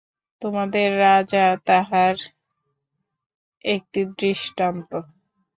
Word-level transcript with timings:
তোমাদের 0.41 0.87
রাজা 0.99 1.45
তাহার 1.67 2.15
একটি 3.65 4.01
দৃষ্টান্ত। 4.19 4.91